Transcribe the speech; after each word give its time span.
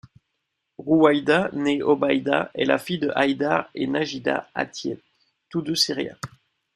Rouwaida, 0.79 1.51
née 1.53 1.83
Obayda, 1.83 2.49
est 2.55 2.65
la 2.65 2.79
fille 2.79 2.97
de 2.97 3.11
Haydar 3.15 3.69
et 3.75 3.85
Najida 3.85 4.49
Attieh, 4.55 4.97
tous 5.49 5.61
deux 5.61 5.75
syriens. 5.75 6.17